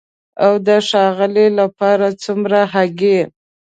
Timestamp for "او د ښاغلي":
0.45-1.47